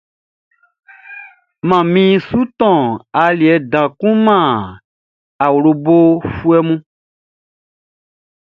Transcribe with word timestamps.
Manmi 1.69 2.03
su 2.27 2.39
tɔn 2.59 2.81
aliɛ 3.23 3.55
dan 3.71 3.87
kun 3.99 4.15
man 4.25 4.49
awlobofuɛ 5.45 6.57
mun. 6.67 6.79